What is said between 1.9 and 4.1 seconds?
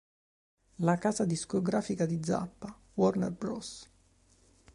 di Zappa, Warner Bros.